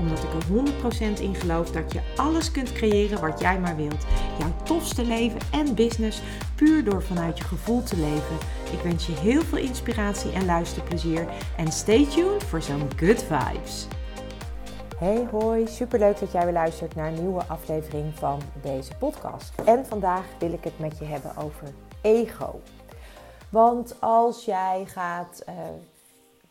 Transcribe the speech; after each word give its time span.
Omdat 0.00 0.18
ik 0.18 0.32
er 0.32 1.16
100% 1.16 1.20
in 1.20 1.34
geloof 1.34 1.70
dat 1.70 1.92
je 1.92 2.00
alles 2.16 2.50
kunt 2.50 2.72
creëren 2.72 3.20
wat 3.20 3.40
jij 3.40 3.60
maar 3.60 3.76
wilt. 3.76 4.06
Jouw 4.38 4.52
tofste 4.62 5.04
leven 5.04 5.40
en 5.52 5.74
business 5.74 6.22
puur 6.54 6.84
door 6.84 7.02
vanuit 7.02 7.38
je 7.38 7.44
gevoel 7.44 7.82
te 7.82 7.96
leven. 7.96 8.36
Ik 8.72 8.80
wens 8.82 9.06
je 9.06 9.12
heel 9.12 9.42
veel 9.42 9.58
inspiratie 9.58 10.32
en 10.32 10.44
luisterplezier. 10.44 11.26
En 11.56 11.72
stay 11.72 12.06
tuned 12.06 12.44
voor 12.44 12.62
zo'n 12.62 12.88
good 12.96 13.22
vibes. 13.22 13.86
Hey 14.98 15.26
hoi, 15.30 15.66
superleuk 15.66 16.18
dat 16.18 16.32
jij 16.32 16.44
weer 16.44 16.52
luistert 16.52 16.94
naar 16.94 17.06
een 17.06 17.22
nieuwe 17.22 17.44
aflevering 17.46 18.14
van 18.14 18.40
deze 18.62 18.96
podcast. 18.98 19.52
En 19.64 19.86
vandaag 19.86 20.24
wil 20.38 20.52
ik 20.52 20.64
het 20.64 20.78
met 20.78 20.98
je 20.98 21.04
hebben 21.04 21.36
over 21.36 21.68
ego. 22.00 22.60
Want 23.48 23.96
als 24.00 24.44
jij 24.44 24.84
gaat 24.86 25.42
uh, 25.48 25.54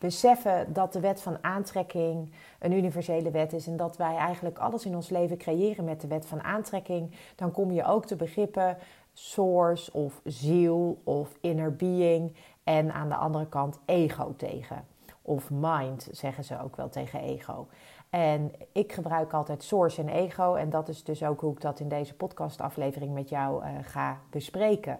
beseffen 0.00 0.72
dat 0.72 0.92
de 0.92 1.00
wet 1.00 1.22
van 1.22 1.38
aantrekking 1.40 2.32
een 2.58 2.72
universele 2.72 3.30
wet 3.30 3.52
is 3.52 3.66
en 3.66 3.76
dat 3.76 3.96
wij 3.96 4.16
eigenlijk 4.16 4.58
alles 4.58 4.84
in 4.84 4.94
ons 4.94 5.08
leven 5.08 5.36
creëren 5.36 5.84
met 5.84 6.00
de 6.00 6.06
wet 6.06 6.26
van 6.26 6.42
aantrekking, 6.42 7.10
dan 7.36 7.50
kom 7.50 7.72
je 7.72 7.84
ook 7.84 8.06
te 8.06 8.16
begrippen 8.16 8.76
source 9.12 9.92
of 9.92 10.20
ziel 10.24 11.00
of 11.04 11.36
inner 11.40 11.76
being 11.76 12.34
en 12.64 12.92
aan 12.92 13.08
de 13.08 13.14
andere 13.14 13.46
kant 13.46 13.78
ego 13.84 14.34
tegen. 14.36 14.84
Of 15.22 15.50
mind 15.50 16.08
zeggen 16.10 16.44
ze 16.44 16.62
ook 16.62 16.76
wel 16.76 16.88
tegen 16.88 17.20
ego. 17.20 17.66
En 18.10 18.52
ik 18.72 18.92
gebruik 18.92 19.32
altijd 19.32 19.62
source 19.62 20.00
en 20.00 20.08
ego 20.08 20.54
en 20.54 20.70
dat 20.70 20.88
is 20.88 21.04
dus 21.04 21.24
ook 21.24 21.40
hoe 21.40 21.52
ik 21.52 21.60
dat 21.60 21.80
in 21.80 21.88
deze 21.88 22.14
podcastaflevering 22.14 23.14
met 23.14 23.28
jou 23.28 23.64
uh, 23.64 23.70
ga 23.82 24.20
bespreken. 24.30 24.98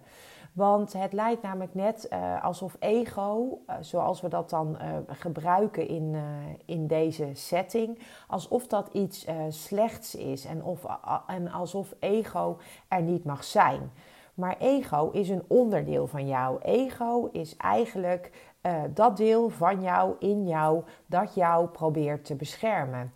Want 0.61 0.92
het 0.92 1.12
lijkt 1.12 1.42
namelijk 1.42 1.75
net 1.75 2.08
uh, 2.12 2.44
alsof 2.44 2.77
ego, 2.78 3.58
uh, 3.66 3.77
zoals 3.80 4.20
we 4.20 4.28
dat 4.28 4.50
dan 4.50 4.77
uh, 4.80 4.89
gebruiken 5.06 5.89
in, 5.89 6.17
in 6.64 6.86
deze 6.86 7.30
setting, 7.33 7.98
alsof 8.28 8.67
dat 8.67 8.89
iets 8.92 9.27
slechts 9.48 10.14
is 10.14 10.44
en, 10.44 10.64
of, 10.64 10.84
en 11.27 11.52
alsof 11.52 11.94
ego 11.98 12.58
er 12.89 13.02
niet 13.02 13.25
mag 13.25 13.44
zijn. 13.44 13.92
Maar 14.34 14.56
ego 14.58 15.11
is 15.11 15.28
een 15.28 15.44
onderdeel 15.47 16.06
van 16.06 16.27
jou. 16.27 16.61
Ego 16.62 17.28
is 17.33 17.56
eigenlijk 17.56 18.52
dat 18.95 19.17
deel 19.17 19.48
van 19.48 19.83
jou 19.83 20.14
in 20.19 20.47
jou 20.47 20.83
dat 21.06 21.34
jou 21.34 21.67
probeert 21.67 22.24
te 22.24 22.34
beschermen. 22.34 23.12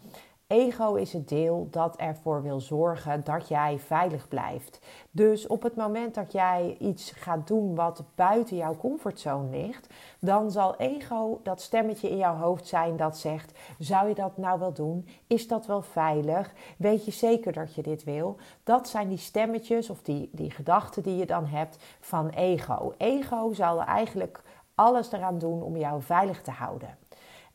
Ego 0.55 0.95
is 0.95 1.13
het 1.13 1.29
deel 1.29 1.69
dat 1.71 1.97
ervoor 1.97 2.43
wil 2.43 2.61
zorgen 2.61 3.25
dat 3.25 3.49
jij 3.49 3.79
veilig 3.79 4.29
blijft. 4.29 4.81
Dus 5.11 5.47
op 5.47 5.63
het 5.63 5.77
moment 5.77 6.15
dat 6.15 6.33
jij 6.33 6.77
iets 6.79 7.11
gaat 7.11 7.47
doen 7.47 7.75
wat 7.75 8.05
buiten 8.15 8.57
jouw 8.57 8.77
comfortzone 8.77 9.51
ligt, 9.51 9.95
dan 10.21 10.51
zal 10.51 10.77
ego 10.77 11.41
dat 11.43 11.61
stemmetje 11.61 12.11
in 12.11 12.17
jouw 12.17 12.37
hoofd 12.37 12.67
zijn 12.67 12.97
dat 12.97 13.19
zegt: 13.19 13.59
Zou 13.79 14.09
je 14.09 14.15
dat 14.15 14.37
nou 14.37 14.59
wel 14.59 14.73
doen? 14.73 15.09
Is 15.27 15.49
dat 15.49 15.67
wel 15.67 15.83
veilig? 15.83 16.53
Weet 16.79 17.05
je 17.05 17.11
zeker 17.11 17.53
dat 17.53 17.75
je 17.75 17.83
dit 17.83 18.05
wil? 18.05 18.37
Dat 18.63 18.89
zijn 18.89 19.09
die 19.09 19.19
stemmetjes 19.19 19.91
of 19.91 20.03
die, 20.03 20.29
die 20.33 20.51
gedachten 20.51 21.03
die 21.03 21.17
je 21.17 21.27
dan 21.27 21.47
hebt 21.47 21.77
van 22.01 22.29
ego. 22.29 22.95
Ego 22.97 23.53
zal 23.53 23.83
eigenlijk 23.83 24.43
alles 24.75 25.13
eraan 25.13 25.39
doen 25.39 25.63
om 25.63 25.77
jou 25.77 26.03
veilig 26.03 26.43
te 26.43 26.51
houden. 26.51 26.99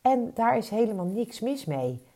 En 0.02 0.30
daar 0.34 0.56
is 0.56 0.70
helemaal 0.70 1.06
niks 1.06 1.40
mis 1.40 1.64
mee 1.64 2.08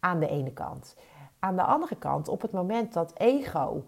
aan 0.00 0.20
de 0.20 0.28
ene 0.28 0.52
kant. 0.52 0.96
Aan 1.38 1.56
de 1.56 1.62
andere 1.62 1.96
kant, 1.96 2.28
op 2.28 2.42
het 2.42 2.52
moment 2.52 2.92
dat 2.92 3.12
ego 3.18 3.84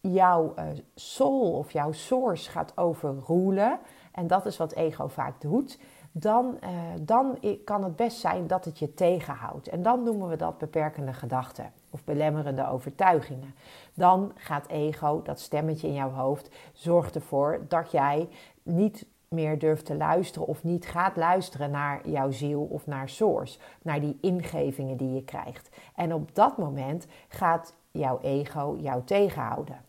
jouw 0.00 0.54
uh, 0.58 0.64
soul 0.94 1.52
of 1.52 1.70
jouw 1.70 1.92
source 1.92 2.50
gaat 2.50 2.72
overroelen, 2.76 3.78
en 4.12 4.26
dat 4.26 4.46
is 4.46 4.56
wat 4.56 4.72
ego 4.72 5.06
vaak 5.06 5.40
doet, 5.40 5.78
dan, 6.12 6.58
uh, 6.64 6.70
dan 7.00 7.38
kan 7.64 7.84
het 7.84 7.96
best 7.96 8.18
zijn 8.18 8.46
dat 8.46 8.64
het 8.64 8.78
je 8.78 8.94
tegenhoudt. 8.94 9.68
En 9.68 9.82
dan 9.82 10.02
noemen 10.02 10.28
we 10.28 10.36
dat 10.36 10.58
beperkende 10.58 11.12
gedachten 11.12 11.72
of 11.90 12.04
belemmerende 12.04 12.68
overtuigingen. 12.68 13.54
Dan 13.94 14.32
gaat 14.34 14.68
ego, 14.68 15.22
dat 15.22 15.40
stemmetje 15.40 15.86
in 15.86 15.94
jouw 15.94 16.10
hoofd, 16.10 16.48
zorgt 16.72 17.14
ervoor 17.14 17.64
dat 17.68 17.90
jij 17.90 18.28
niet 18.62 19.06
meer 19.34 19.58
durft 19.58 19.84
te 19.84 19.96
luisteren 19.96 20.48
of 20.48 20.64
niet 20.64 20.86
gaat 20.86 21.16
luisteren 21.16 21.70
naar 21.70 22.08
jouw 22.08 22.30
ziel 22.30 22.68
of 22.70 22.86
naar 22.86 23.08
source, 23.08 23.58
naar 23.82 24.00
die 24.00 24.18
ingevingen 24.20 24.96
die 24.96 25.14
je 25.14 25.24
krijgt. 25.24 25.68
En 25.94 26.14
op 26.14 26.34
dat 26.34 26.58
moment 26.58 27.06
gaat 27.28 27.74
jouw 27.90 28.18
ego 28.22 28.76
jou 28.80 29.04
tegenhouden. 29.04 29.80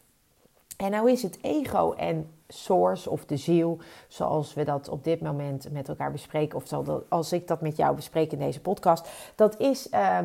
En 0.78 0.92
nou 0.92 1.12
is 1.12 1.24
het 1.24 1.38
ego 1.42 1.92
en 1.92 2.30
source 2.48 3.10
of 3.10 3.26
de 3.26 3.38
ziel, 3.38 3.78
zoals 4.08 4.54
we 4.54 4.64
dat 4.64 4.90
op 4.90 5.04
dit 5.04 5.22
moment 5.22 5.72
met 5.72 5.88
elkaar 5.88 6.12
bespreken, 6.12 6.58
of 6.58 6.90
als 7.10 7.34
ik 7.34 7.48
dat 7.48 7.62
met 7.62 7.78
jou 7.78 7.96
bespreek 7.96 8.32
in 8.32 8.40
deze 8.40 8.62
podcast, 8.62 9.10
dat 9.36 9.60
is. 9.60 9.88
Uh, 9.92 10.20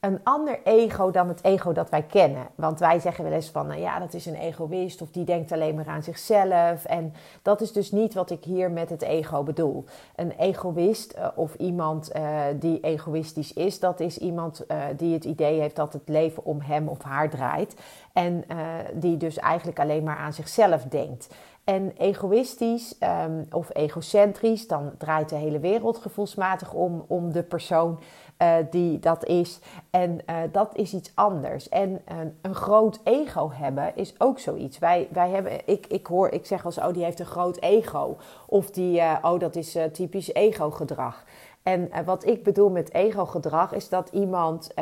een 0.00 0.20
ander 0.22 0.60
ego 0.64 1.10
dan 1.10 1.28
het 1.28 1.44
ego 1.44 1.72
dat 1.72 1.90
wij 1.90 2.02
kennen. 2.02 2.46
Want 2.54 2.78
wij 2.78 2.98
zeggen 2.98 3.24
wel 3.24 3.32
eens 3.32 3.50
van, 3.50 3.66
nou 3.66 3.80
ja, 3.80 3.98
dat 3.98 4.14
is 4.14 4.26
een 4.26 4.34
egoïst 4.34 5.02
of 5.02 5.10
die 5.10 5.24
denkt 5.24 5.52
alleen 5.52 5.74
maar 5.74 5.86
aan 5.86 6.02
zichzelf. 6.02 6.84
En 6.84 7.14
dat 7.42 7.60
is 7.60 7.72
dus 7.72 7.92
niet 7.92 8.14
wat 8.14 8.30
ik 8.30 8.44
hier 8.44 8.70
met 8.70 8.90
het 8.90 9.02
ego 9.02 9.42
bedoel. 9.42 9.84
Een 10.16 10.30
egoïst 10.30 11.16
uh, 11.16 11.26
of 11.34 11.54
iemand 11.54 12.16
uh, 12.16 12.40
die 12.58 12.80
egoïstisch 12.80 13.52
is, 13.52 13.78
dat 13.78 14.00
is 14.00 14.18
iemand 14.18 14.64
uh, 14.68 14.82
die 14.96 15.14
het 15.14 15.24
idee 15.24 15.60
heeft 15.60 15.76
dat 15.76 15.92
het 15.92 16.08
leven 16.08 16.44
om 16.44 16.60
hem 16.60 16.88
of 16.88 17.02
haar 17.02 17.30
draait. 17.30 17.74
En 18.12 18.44
die 18.92 19.16
dus 19.16 19.38
eigenlijk 19.38 19.78
alleen 19.78 20.02
maar 20.02 20.16
aan 20.16 20.32
zichzelf 20.32 20.82
denkt. 20.82 21.28
En 21.66 21.92
egoïstisch 21.96 22.96
um, 23.24 23.46
of 23.50 23.70
egocentrisch, 23.72 24.66
dan 24.66 24.92
draait 24.98 25.28
de 25.28 25.36
hele 25.36 25.58
wereld 25.58 25.98
gevoelsmatig 25.98 26.72
om, 26.72 27.04
om 27.06 27.32
de 27.32 27.42
persoon 27.42 27.98
uh, 28.42 28.54
die 28.70 28.98
dat 28.98 29.24
is. 29.24 29.60
En 29.90 30.18
uh, 30.30 30.36
dat 30.52 30.76
is 30.76 30.94
iets 30.94 31.12
anders. 31.14 31.68
En 31.68 31.90
uh, 31.90 32.16
een 32.42 32.54
groot 32.54 33.00
ego 33.04 33.50
hebben 33.52 33.92
is 33.94 34.14
ook 34.20 34.38
zoiets. 34.38 34.78
Wij, 34.78 35.08
wij 35.12 35.30
hebben, 35.30 35.52
ik, 35.64 35.86
ik 35.86 36.06
hoor, 36.06 36.28
ik 36.28 36.46
zeg 36.46 36.64
als, 36.64 36.78
oh, 36.78 36.92
die 36.92 37.04
heeft 37.04 37.20
een 37.20 37.26
groot 37.26 37.60
ego. 37.60 38.16
Of 38.46 38.70
die, 38.70 39.00
oh, 39.22 39.38
dat 39.38 39.56
is 39.56 39.78
typisch 39.92 40.34
ego-gedrag. 40.34 41.24
En 41.62 41.90
wat 42.04 42.26
ik 42.26 42.42
bedoel 42.42 42.70
met 42.70 42.94
ego-gedrag 42.94 43.72
is 43.72 43.88
dat 43.88 44.08
iemand 44.12 44.74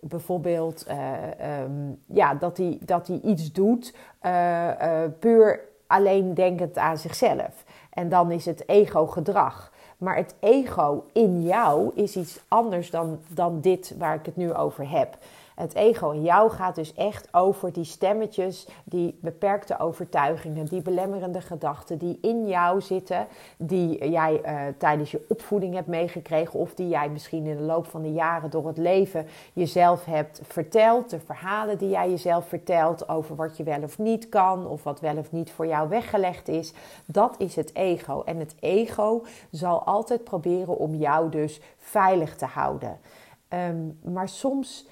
bijvoorbeeld, 0.00 0.86
um, 1.64 2.02
ja, 2.06 2.34
dat 2.34 2.56
hij 2.56 2.78
dat 2.80 3.08
iets 3.08 3.52
doet 3.52 3.94
puur 5.18 5.70
alleen 5.92 6.34
denkend 6.34 6.78
aan 6.78 6.98
zichzelf. 6.98 7.64
En 7.90 8.08
dan 8.08 8.30
is 8.30 8.44
het 8.44 8.68
ego-gedrag. 8.68 9.72
Maar 9.98 10.16
het 10.16 10.34
ego 10.40 11.04
in 11.12 11.42
jou 11.42 11.90
is 11.94 12.16
iets 12.16 12.40
anders 12.48 12.90
dan, 12.90 13.18
dan 13.28 13.60
dit 13.60 13.94
waar 13.98 14.14
ik 14.14 14.26
het 14.26 14.36
nu 14.36 14.54
over 14.54 14.90
heb. 14.90 15.16
Het 15.54 15.74
ego 15.74 16.10
in 16.10 16.22
jou 16.22 16.50
gaat 16.50 16.74
dus 16.74 16.94
echt 16.94 17.34
over 17.34 17.72
die 17.72 17.84
stemmetjes, 17.84 18.68
die 18.84 19.18
beperkte 19.20 19.78
overtuigingen, 19.78 20.64
die 20.64 20.82
belemmerende 20.82 21.40
gedachten 21.40 21.98
die 21.98 22.18
in 22.20 22.46
jou 22.48 22.80
zitten, 22.80 23.26
die 23.56 24.10
jij 24.10 24.40
uh, 24.44 24.60
tijdens 24.78 25.10
je 25.10 25.24
opvoeding 25.28 25.74
hebt 25.74 25.86
meegekregen 25.86 26.58
of 26.58 26.74
die 26.74 26.88
jij 26.88 27.08
misschien 27.08 27.46
in 27.46 27.56
de 27.56 27.62
loop 27.62 27.86
van 27.86 28.02
de 28.02 28.12
jaren 28.12 28.50
door 28.50 28.66
het 28.66 28.76
leven 28.76 29.26
jezelf 29.52 30.04
hebt 30.04 30.40
verteld. 30.46 31.10
De 31.10 31.20
verhalen 31.20 31.78
die 31.78 31.88
jij 31.88 32.10
jezelf 32.10 32.48
vertelt 32.48 33.08
over 33.08 33.36
wat 33.36 33.56
je 33.56 33.62
wel 33.62 33.82
of 33.82 33.98
niet 33.98 34.28
kan 34.28 34.66
of 34.66 34.82
wat 34.82 35.00
wel 35.00 35.16
of 35.16 35.32
niet 35.32 35.50
voor 35.50 35.66
jou 35.66 35.88
weggelegd 35.88 36.48
is. 36.48 36.72
Dat 37.04 37.34
is 37.38 37.56
het 37.56 37.74
ego. 37.74 38.22
En 38.24 38.38
het 38.38 38.54
ego 38.60 39.24
zal 39.50 39.82
altijd 39.82 40.24
proberen 40.24 40.78
om 40.78 40.94
jou 40.94 41.30
dus 41.30 41.60
veilig 41.78 42.36
te 42.36 42.46
houden. 42.46 42.98
Um, 43.48 43.98
maar 44.02 44.28
soms 44.28 44.86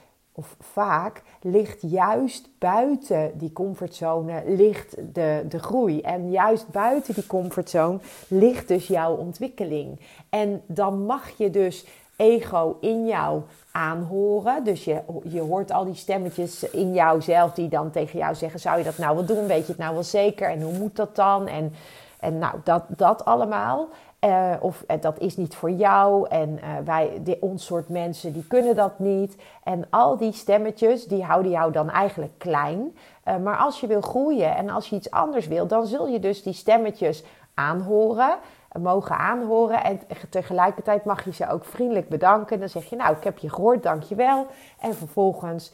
vaak 0.58 1.22
ligt 1.40 1.78
juist 1.80 2.48
buiten 2.58 3.38
die 3.38 3.52
comfortzone 3.52 4.42
ligt 4.46 4.96
de, 5.14 5.44
de 5.48 5.58
groei. 5.58 6.00
En 6.00 6.30
juist 6.30 6.68
buiten 6.68 7.14
die 7.14 7.26
comfortzone 7.26 7.98
ligt 8.28 8.68
dus 8.68 8.86
jouw 8.86 9.14
ontwikkeling. 9.14 10.00
En 10.28 10.62
dan 10.66 11.04
mag 11.06 11.30
je 11.36 11.50
dus 11.50 11.86
ego 12.16 12.76
in 12.80 13.06
jou 13.06 13.42
aanhoren. 13.70 14.64
Dus 14.64 14.84
je, 14.84 15.00
je 15.24 15.40
hoort 15.40 15.72
al 15.72 15.84
die 15.84 15.94
stemmetjes 15.94 16.70
in 16.70 16.94
jouzelf 16.94 17.52
die 17.52 17.68
dan 17.68 17.90
tegen 17.90 18.18
jou 18.18 18.34
zeggen: 18.34 18.60
Zou 18.60 18.78
je 18.78 18.84
dat 18.84 18.98
nou 18.98 19.14
wel 19.14 19.24
doen? 19.24 19.46
Weet 19.46 19.66
je 19.66 19.72
het 19.72 19.80
nou 19.80 19.94
wel 19.94 20.02
zeker? 20.02 20.48
En 20.50 20.62
hoe 20.62 20.78
moet 20.78 20.96
dat 20.96 21.16
dan? 21.16 21.46
En, 21.46 21.72
en 22.20 22.38
nou, 22.38 22.54
dat, 22.64 22.84
dat 22.88 23.24
allemaal. 23.24 23.88
Uh, 24.24 24.52
of 24.60 24.84
uh, 24.88 24.96
dat 25.00 25.18
is 25.18 25.36
niet 25.36 25.54
voor 25.54 25.70
jou 25.70 26.28
en 26.28 26.50
uh, 26.50 26.68
wij, 26.84 27.36
ons 27.40 27.64
soort 27.64 27.88
mensen, 27.88 28.32
die 28.32 28.46
kunnen 28.46 28.76
dat 28.76 28.98
niet. 28.98 29.36
En 29.62 29.84
al 29.90 30.16
die 30.16 30.32
stemmetjes, 30.32 31.06
die 31.06 31.24
houden 31.24 31.50
jou 31.50 31.72
dan 31.72 31.90
eigenlijk 31.90 32.32
klein. 32.38 32.96
maar 33.42 33.56
als 33.56 33.80
je 33.80 33.86
wil 33.86 34.00
groeien 34.00 34.56
en 34.56 34.70
als 34.70 34.88
je 34.88 34.96
iets 34.96 35.10
anders 35.10 35.46
wil, 35.46 35.66
dan 35.66 35.86
zul 35.86 36.08
je 36.08 36.20
dus 36.20 36.42
die 36.42 36.52
stemmetjes 36.52 37.24
aanhoren, 37.54 38.36
mogen 38.78 39.16
aanhoren. 39.16 39.84
En 39.84 40.00
tegelijkertijd 40.30 41.04
mag 41.04 41.24
je 41.24 41.32
ze 41.32 41.50
ook 41.50 41.64
vriendelijk 41.64 42.08
bedanken. 42.08 42.58
Dan 42.58 42.68
zeg 42.68 42.84
je, 42.84 42.96
nou, 42.96 43.16
ik 43.16 43.24
heb 43.24 43.38
je 43.38 43.50
gehoord, 43.50 43.82
dankjewel. 43.82 44.46
En 44.80 44.94
vervolgens 44.94 45.72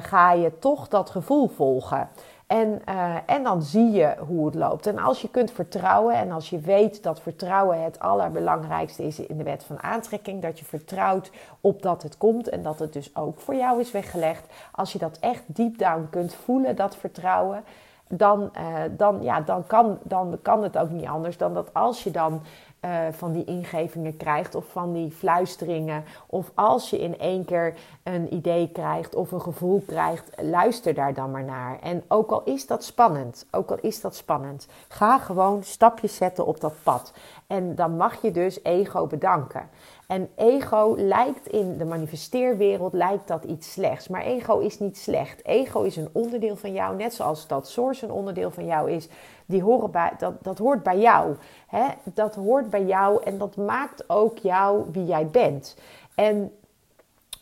ga 0.00 0.32
je 0.32 0.58
toch 0.58 0.88
dat 0.88 1.10
gevoel 1.10 1.48
volgen. 1.48 2.08
En, 2.46 2.82
uh, 2.88 3.14
en 3.26 3.42
dan 3.42 3.62
zie 3.62 3.90
je 3.90 4.14
hoe 4.26 4.46
het 4.46 4.54
loopt. 4.54 4.86
En 4.86 4.98
als 4.98 5.22
je 5.22 5.30
kunt 5.30 5.50
vertrouwen 5.50 6.14
en 6.14 6.32
als 6.32 6.50
je 6.50 6.58
weet 6.58 7.02
dat 7.02 7.20
vertrouwen 7.20 7.82
het 7.82 7.98
allerbelangrijkste 7.98 9.02
is 9.02 9.18
in 9.18 9.36
de 9.36 9.44
wet 9.44 9.64
van 9.64 9.82
aantrekking, 9.82 10.42
dat 10.42 10.58
je 10.58 10.64
vertrouwt 10.64 11.30
op 11.60 11.82
dat 11.82 12.02
het 12.02 12.18
komt 12.18 12.48
en 12.48 12.62
dat 12.62 12.78
het 12.78 12.92
dus 12.92 13.16
ook 13.16 13.40
voor 13.40 13.54
jou 13.54 13.80
is 13.80 13.90
weggelegd. 13.90 14.46
Als 14.72 14.92
je 14.92 14.98
dat 14.98 15.18
echt 15.18 15.42
deep 15.46 15.78
down 15.78 16.06
kunt 16.10 16.34
voelen, 16.34 16.76
dat 16.76 16.96
vertrouwen, 16.96 17.64
dan, 18.08 18.50
uh, 18.58 18.74
dan, 18.90 19.22
ja, 19.22 19.40
dan, 19.40 19.66
kan, 19.66 19.98
dan 20.02 20.38
kan 20.42 20.62
het 20.62 20.78
ook 20.78 20.90
niet 20.90 21.06
anders 21.06 21.36
dan 21.36 21.54
dat 21.54 21.74
als 21.74 22.04
je 22.04 22.10
dan 22.10 22.42
uh, 22.80 23.06
van 23.10 23.32
die 23.32 23.44
ingevingen 23.44 24.16
krijgt 24.16 24.54
of 24.54 24.64
van 24.66 24.92
die 24.92 25.10
fluisteringen. 25.10 26.04
Of 26.26 26.50
als 26.54 26.90
je 26.90 26.98
in 26.98 27.18
één 27.18 27.44
keer 27.44 27.74
een 28.02 28.34
idee 28.34 28.70
krijgt 28.72 29.14
of 29.14 29.32
een 29.32 29.40
gevoel 29.40 29.82
krijgt, 29.86 30.30
luister 30.42 30.94
daar 30.94 31.14
dan 31.14 31.30
maar 31.30 31.44
naar. 31.44 31.78
En 31.80 32.04
ook 32.08 32.30
al 32.30 32.42
is 32.44 32.66
dat 32.66 32.84
spannend, 32.84 33.46
ook 33.50 33.70
al 33.70 33.78
is 33.80 34.00
dat 34.00 34.16
spannend, 34.16 34.66
ga 34.88 35.18
gewoon 35.18 35.62
stapjes 35.62 36.16
zetten 36.16 36.46
op 36.46 36.60
dat 36.60 36.74
pad. 36.82 37.12
En 37.46 37.74
dan 37.74 37.96
mag 37.96 38.22
je 38.22 38.30
dus 38.30 38.64
ego 38.64 39.06
bedanken. 39.06 39.68
En 40.06 40.28
ego 40.36 40.94
lijkt 40.96 41.46
in 41.46 41.78
de 41.78 41.84
manifesteerwereld 41.84 42.92
lijkt 42.92 43.28
dat 43.28 43.44
iets 43.44 43.72
slechts. 43.72 44.08
Maar 44.08 44.22
ego 44.22 44.58
is 44.58 44.78
niet 44.78 44.98
slecht. 44.98 45.44
Ego 45.44 45.82
is 45.82 45.96
een 45.96 46.08
onderdeel 46.12 46.56
van 46.56 46.72
jou, 46.72 46.96
net 46.96 47.14
zoals 47.14 47.46
dat 47.46 47.68
source 47.68 48.04
een 48.04 48.12
onderdeel 48.12 48.50
van 48.50 48.66
jou 48.66 48.90
is. 48.90 49.08
Die 49.46 49.62
horen 49.62 49.90
bij, 49.90 50.12
dat, 50.18 50.34
dat 50.42 50.58
hoort 50.58 50.82
bij 50.82 50.98
jou. 50.98 51.36
Hè? 51.66 51.86
Dat 52.04 52.34
hoort 52.34 52.70
bij 52.70 52.84
jou 52.84 53.22
en 53.22 53.38
dat 53.38 53.56
maakt 53.56 54.10
ook 54.10 54.38
jou 54.38 54.84
wie 54.92 55.04
jij 55.04 55.26
bent. 55.26 55.76
En 56.14 56.52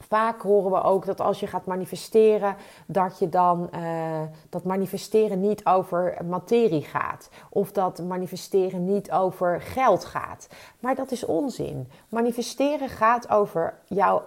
vaak 0.09 0.41
horen 0.43 0.71
we 0.71 0.83
ook 0.83 1.07
dat 1.07 1.21
als 1.21 1.41
je 1.41 1.47
gaat 1.47 1.67
manifesteren, 1.67 2.57
dat 2.87 3.19
je 3.19 3.29
dan 3.29 3.71
uh, 3.75 4.21
dat 4.49 4.65
manifesteren 4.65 5.41
niet 5.41 5.67
over 5.67 6.17
materie 6.29 6.83
gaat. 6.83 7.29
Of 7.51 7.73
dat 7.73 8.03
manifesteren 8.03 8.85
niet 8.85 9.13
over 9.13 9.61
geld 9.61 10.05
gaat. 10.05 10.49
Maar 10.81 10.95
dat 10.95 11.11
is 11.11 11.25
onzin. 11.25 11.89
Manifesteren 12.09 12.89
gaat 12.89 13.29
over 13.29 13.79
jouw 13.85 14.23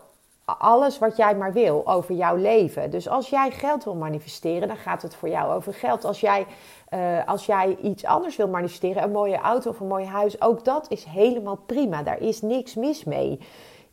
alles 0.56 1.00
wat 1.00 1.18
jij 1.18 1.36
maar 1.36 1.54
wil 1.54 1.88
over 1.88 2.16
jouw 2.16 2.36
leven. 2.36 2.92
Dus 2.92 3.10
als 3.10 3.30
jij 3.30 3.52
geld 3.52 3.84
wil 3.84 3.96
manifesteren, 3.96 4.68
dan 4.68 4.78
gaat 4.78 5.02
het 5.02 5.16
voor 5.16 5.30
jou 5.30 5.54
over 5.54 5.74
geld. 5.74 6.06
Als 6.06 6.20
jij, 6.20 6.46
uh, 6.90 7.28
als 7.28 7.46
jij 7.46 7.78
iets 7.82 8.06
anders 8.06 8.36
wil 8.36 8.48
manifesteren, 8.48 9.04
een 9.04 9.12
mooie 9.12 9.38
auto 9.38 9.70
of 9.70 9.80
een 9.80 9.88
mooi 9.88 10.06
huis, 10.06 10.42
ook 10.42 10.66
dat 10.66 10.86
is 10.90 11.04
helemaal 11.04 11.60
prima. 11.66 12.04
Daar 12.04 12.20
is 12.20 12.42
niks 12.42 12.76
mis 12.76 13.04
mee. 13.04 13.40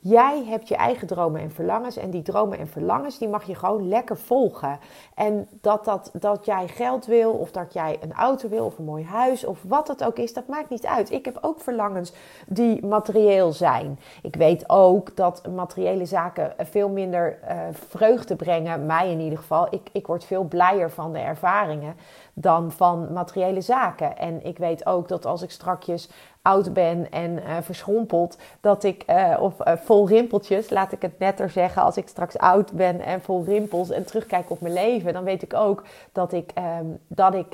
Jij 0.07 0.43
hebt 0.47 0.67
je 0.67 0.75
eigen 0.75 1.07
dromen 1.07 1.41
en 1.41 1.51
verlangens. 1.51 1.97
En 1.97 2.09
die 2.09 2.21
dromen 2.21 2.57
en 2.57 2.67
verlangens, 2.67 3.17
die 3.17 3.27
mag 3.27 3.43
je 3.43 3.55
gewoon 3.55 3.87
lekker 3.87 4.17
volgen. 4.17 4.79
En 5.15 5.47
dat, 5.61 5.85
dat, 5.85 6.09
dat 6.13 6.45
jij 6.45 6.67
geld 6.67 7.05
wil, 7.05 7.31
of 7.31 7.51
dat 7.51 7.73
jij 7.73 7.97
een 8.01 8.13
auto 8.13 8.49
wil, 8.49 8.65
of 8.65 8.77
een 8.77 8.85
mooi 8.85 9.03
huis, 9.05 9.45
of 9.45 9.63
wat 9.67 9.87
het 9.87 10.03
ook 10.03 10.17
is, 10.17 10.33
dat 10.33 10.47
maakt 10.47 10.69
niet 10.69 10.85
uit. 10.85 11.11
Ik 11.11 11.25
heb 11.25 11.37
ook 11.41 11.59
verlangens 11.59 12.13
die 12.47 12.85
materieel 12.85 13.51
zijn. 13.51 13.99
Ik 14.21 14.35
weet 14.35 14.69
ook 14.69 15.15
dat 15.15 15.47
materiële 15.55 16.05
zaken 16.05 16.53
veel 16.57 16.89
minder 16.89 17.39
uh, 17.43 17.57
vreugde 17.71 18.35
brengen, 18.35 18.85
mij 18.85 19.11
in 19.11 19.19
ieder 19.19 19.37
geval. 19.37 19.67
Ik, 19.69 19.89
ik 19.91 20.07
word 20.07 20.23
veel 20.23 20.43
blijer 20.43 20.91
van 20.91 21.13
de 21.13 21.19
ervaringen 21.19 21.95
dan 22.33 22.71
van 22.71 23.13
materiële 23.13 23.61
zaken. 23.61 24.17
En 24.17 24.45
ik 24.45 24.57
weet 24.57 24.85
ook 24.85 25.07
dat 25.07 25.25
als 25.25 25.41
ik 25.41 25.51
strakjes 25.51 26.09
oud 26.45 26.73
ben 26.73 27.11
en 27.11 27.31
uh, 27.31 27.57
verschrompeld, 27.61 28.37
dat 28.61 28.83
ik, 28.83 29.03
uh, 29.09 29.37
of 29.39 29.53
uh, 29.67 29.73
vol 29.83 30.07
rimpeltjes, 30.07 30.69
laat 30.69 30.91
ik 30.91 31.01
het 31.01 31.19
netter 31.19 31.49
zeggen, 31.49 31.81
als 31.81 31.97
ik 31.97 32.07
straks 32.07 32.37
oud 32.37 32.71
ben 32.71 33.01
en 33.01 33.21
vol 33.21 33.43
rimpels 33.43 33.89
en 33.89 34.05
terugkijk 34.05 34.49
op 34.49 34.61
mijn 34.61 34.73
leven, 34.73 35.13
dan 35.13 35.23
weet 35.23 35.41
ik 35.41 35.53
ook 35.53 35.83
dat 36.11 36.33
ik, 36.33 36.51
um, 36.79 36.99
dat 37.07 37.33
ik 37.33 37.47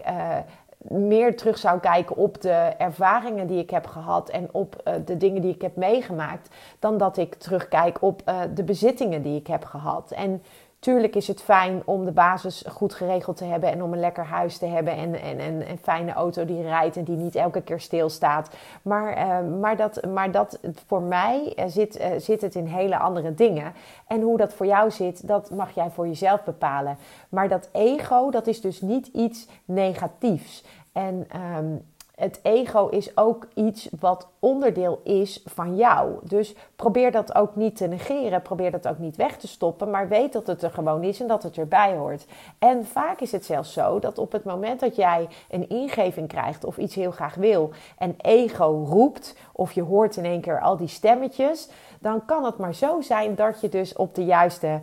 meer 0.88 1.38
terug 1.38 1.58
zou 1.58 1.80
kijken 1.80 2.16
op 2.16 2.42
de 2.42 2.74
ervaringen 2.78 3.48
die 3.48 3.60
ik 3.60 3.70
heb 3.70 3.86
gehad 3.88 4.30
en 4.30 4.50
op 4.52 4.84
de 5.06 5.18
dingen 5.18 5.42
die 5.42 5.54
ik 5.54 5.62
heb 5.62 5.76
meegemaakt, 5.76 6.56
dan 6.80 6.98
dat 6.98 7.18
ik 7.18 7.36
terugkijk 7.36 8.02
op 8.02 8.24
de 8.54 8.64
bezittingen 8.64 9.22
die 9.22 9.40
ik 9.40 9.48
heb 9.48 9.66
gehad. 9.66 10.12
En 10.12 10.44
Tuurlijk 10.81 11.16
is 11.16 11.28
het 11.28 11.42
fijn 11.42 11.81
om 11.86 12.06
de 12.06 12.12
basis 12.12 12.63
goed 12.68 12.94
geregeld 12.94 13.38
te 13.38 13.45
hebben 13.45 13.72
en 13.72 13.83
om 13.83 13.94
een 13.94 14.00
lekker 14.00 14.25
huis 14.25 14.57
te 14.57 14.66
hebben 14.66 14.95
en, 14.95 15.22
en, 15.22 15.39
en 15.39 15.69
een 15.69 15.78
fijne 15.78 16.12
auto 16.12 16.45
die 16.45 16.62
rijdt 16.62 16.98
en 16.98 17.04
die 17.04 17.16
niet 17.16 17.36
elke 17.36 17.62
keer 17.62 17.80
stilstaat. 17.80 18.50
Maar, 18.81 19.18
uh, 19.18 19.60
maar, 19.60 19.78
dat, 19.78 20.06
maar 20.06 20.31
dat 20.31 20.60
voor 20.88 21.01
mij 21.01 21.54
uh, 21.60 21.66
zit, 21.68 22.00
uh, 22.00 22.07
zit 22.18 22.42
het 22.42 22.56
in 22.56 22.66
hele 22.66 22.98
andere 22.98 23.33
dingen. 23.33 23.74
En 24.07 24.22
hoe 24.22 24.38
dat 24.38 24.54
voor 24.54 24.66
jou 24.66 24.92
zit, 24.92 25.28
dat 25.28 25.50
mag 25.51 25.75
jij 25.75 25.89
voor 25.89 26.07
jezelf 26.07 26.44
bepalen. 26.44 26.98
Maar 27.30 27.48
dat 27.48 27.69
ego, 27.72 28.30
dat 28.30 28.48
is 28.48 28.62
dus 28.62 28.81
niet 28.81 29.07
iets 29.07 29.48
negatiefs. 29.66 30.63
En 30.92 31.28
um, 31.57 31.86
het 32.21 32.39
ego 32.44 32.88
is 32.88 33.18
ook 33.18 33.47
iets 33.53 33.89
wat 34.00 34.27
onderdeel 34.39 35.01
is 35.03 35.44
van 35.45 35.75
jou. 35.75 36.18
Dus 36.23 36.56
probeer 36.75 37.12
dat 37.12 37.35
ook 37.35 37.56
niet 37.56 37.75
te 37.75 37.88
negeren, 37.88 38.41
probeer 38.41 38.71
dat 38.71 38.88
ook 38.88 38.97
niet 38.97 39.15
weg 39.15 39.38
te 39.38 39.47
stoppen, 39.47 39.89
maar 39.89 40.07
weet 40.07 40.33
dat 40.33 40.47
het 40.47 40.62
er 40.62 40.71
gewoon 40.71 41.03
is 41.03 41.19
en 41.19 41.27
dat 41.27 41.44
het 41.44 41.57
erbij 41.57 41.95
hoort. 41.95 42.25
En 42.59 42.85
vaak 42.85 43.19
is 43.19 43.31
het 43.31 43.45
zelfs 43.45 43.73
zo 43.73 44.00
dat 44.00 44.18
op 44.18 44.31
het 44.31 44.44
moment 44.44 44.79
dat 44.79 44.95
jij 44.95 45.27
een 45.50 45.69
ingeving 45.69 46.27
krijgt 46.27 46.65
of 46.65 46.77
iets 46.77 46.95
heel 46.95 47.12
graag 47.12 47.35
wil 47.35 47.69
en 47.97 48.15
ego 48.18 48.85
roept 48.89 49.35
of 49.51 49.71
je 49.71 49.83
hoort 49.83 50.18
in 50.18 50.25
één 50.25 50.41
keer 50.41 50.59
al 50.59 50.77
die 50.77 50.88
stemmetjes, 50.88 51.69
dan 52.00 52.25
kan 52.25 52.45
het 52.45 52.57
maar 52.57 52.75
zo 52.75 53.01
zijn 53.01 53.35
dat 53.35 53.62
je 53.62 53.69
dus 53.69 53.95
op 53.95 54.15
de 54.15 54.25
juiste 54.25 54.81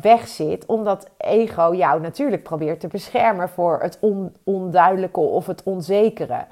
weg 0.00 0.28
zit, 0.28 0.66
omdat 0.66 1.10
ego 1.16 1.74
jou 1.74 2.00
natuurlijk 2.00 2.42
probeert 2.42 2.80
te 2.80 2.88
beschermen 2.88 3.48
voor 3.48 3.78
het 3.80 3.98
on, 4.00 4.32
onduidelijke 4.44 5.20
of 5.20 5.46
het 5.46 5.62
onzekere. 5.62 6.44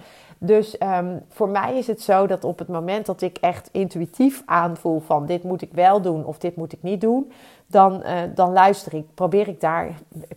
Dus 0.42 0.76
um, 0.82 1.22
voor 1.28 1.48
mij 1.48 1.78
is 1.78 1.86
het 1.86 2.00
zo 2.00 2.26
dat 2.26 2.44
op 2.44 2.58
het 2.58 2.68
moment 2.68 3.06
dat 3.06 3.20
ik 3.20 3.36
echt 3.38 3.68
intuïtief 3.72 4.42
aanvoel 4.46 5.00
van 5.00 5.26
dit 5.26 5.42
moet 5.42 5.62
ik 5.62 5.72
wel 5.72 6.00
doen 6.00 6.24
of 6.24 6.38
dit 6.38 6.56
moet 6.56 6.72
ik 6.72 6.82
niet 6.82 7.00
doen, 7.00 7.32
dan, 7.66 8.02
uh, 8.04 8.12
dan 8.34 8.52
luister 8.52 8.94
ik, 8.94 9.14
probeer 9.14 9.48
ik, 9.48 9.60
daar, 9.60 9.88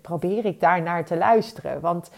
probeer 0.01 0.45
ik 0.45 0.59
daar 0.59 0.81
naar 0.81 1.05
te 1.05 1.17
luisteren. 1.17 1.79
Want 1.79 2.11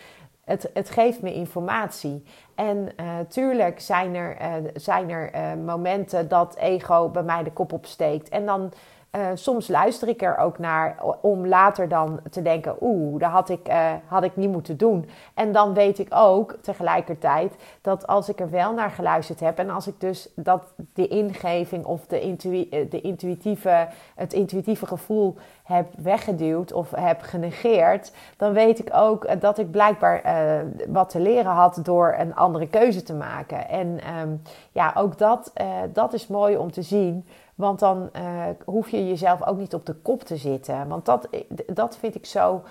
het, 0.43 0.69
het 0.73 0.89
geeft 0.89 1.21
me 1.21 1.33
informatie. 1.33 2.23
En 2.55 2.77
uh, 2.99 3.05
tuurlijk 3.27 3.79
zijn 3.79 4.15
er, 4.15 4.37
uh, 4.41 4.47
zijn 4.73 5.09
er 5.09 5.57
momenten 5.57 6.27
dat 6.27 6.55
ego 6.55 7.09
bij 7.09 7.23
mij 7.23 7.43
de 7.43 7.51
kop 7.51 7.73
opsteekt. 7.73 8.29
En 8.29 8.45
dan 8.45 8.71
uh, 9.15 9.27
soms 9.33 9.67
luister 9.67 10.07
ik 10.07 10.21
er 10.21 10.37
ook 10.37 10.59
naar 10.59 10.97
om 11.21 11.47
later 11.47 11.87
dan 11.87 12.19
te 12.29 12.41
denken: 12.41 12.75
oeh, 12.81 13.19
dat 13.19 13.29
had 13.29 13.49
ik, 13.49 13.69
uh, 13.69 13.91
had 14.05 14.23
ik 14.23 14.35
niet 14.35 14.51
moeten 14.51 14.77
doen. 14.77 15.09
En 15.33 15.51
dan 15.51 15.73
weet 15.73 15.99
ik 15.99 16.07
ook 16.09 16.55
tegelijkertijd 16.61 17.55
dat 17.81 18.07
als 18.07 18.29
ik 18.29 18.39
er 18.39 18.49
wel 18.49 18.73
naar 18.73 18.91
geluisterd 18.91 19.39
heb 19.39 19.57
en 19.57 19.69
als 19.69 19.87
ik 19.87 19.99
dus 19.99 20.29
dat 20.35 20.73
de 20.93 21.07
ingeving 21.07 21.85
of 21.85 22.05
de, 22.05 22.19
eh, 22.69 23.03
intuïtieve, 23.03 23.87
het 24.15 24.33
intuïtieve 24.33 24.85
gevoel 24.85 25.35
heb 25.63 25.87
weggeduwd 25.97 26.73
of 26.73 26.91
heb 26.91 27.21
genegeerd, 27.21 28.11
dan 28.37 28.53
weet 28.53 28.79
ik 28.79 28.89
ook 28.93 29.41
dat 29.41 29.57
ik 29.57 29.71
blijkbaar 29.71 30.21
wat 30.87 31.09
te 31.09 31.19
leren 31.19 31.51
had 31.51 31.79
door 31.83 32.15
een 32.17 32.35
andere 32.35 32.67
keuze 32.67 33.03
te 33.03 33.13
maken. 33.13 33.69
En 33.69 33.99
um, 34.19 34.41
ja, 34.71 34.93
ook 34.97 35.17
dat, 35.17 35.53
dat 35.93 36.13
is 36.13 36.27
mooi 36.27 36.57
om 36.57 36.71
te 36.71 36.81
zien. 36.81 37.25
Want 37.55 37.79
dan 37.79 38.09
uh, 38.15 38.43
hoef 38.65 38.89
je 38.89 39.07
jezelf 39.07 39.43
ook 39.43 39.57
niet 39.57 39.73
op 39.73 39.85
de 39.85 39.93
kop 39.93 40.23
te 40.23 40.37
zitten. 40.37 40.87
Want 40.87 41.05
dat, 41.05 41.27
dat 41.67 41.97
vind 41.97 42.15
ik 42.15 42.25
zo 42.25 42.63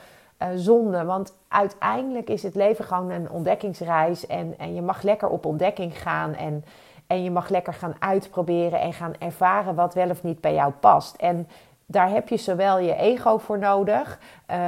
uh, 0.42 0.48
zonde. 0.54 1.04
Want 1.04 1.34
uiteindelijk 1.48 2.28
is 2.28 2.42
het 2.42 2.54
leven 2.54 2.84
gewoon 2.84 3.10
een 3.10 3.30
ontdekkingsreis. 3.30 4.26
En, 4.26 4.58
en 4.58 4.74
je 4.74 4.82
mag 4.82 5.02
lekker 5.02 5.28
op 5.28 5.46
ontdekking 5.46 5.98
gaan. 5.98 6.34
En, 6.34 6.64
en 7.06 7.22
je 7.22 7.30
mag 7.30 7.48
lekker 7.48 7.74
gaan 7.74 7.94
uitproberen 7.98 8.80
en 8.80 8.92
gaan 8.92 9.14
ervaren 9.18 9.74
wat 9.74 9.94
wel 9.94 10.10
of 10.10 10.22
niet 10.22 10.40
bij 10.40 10.54
jou 10.54 10.72
past. 10.72 11.16
En 11.16 11.48
daar 11.86 12.10
heb 12.10 12.28
je 12.28 12.36
zowel 12.36 12.78
je 12.78 12.94
ego 12.94 13.38
voor 13.38 13.58
nodig 13.58 14.18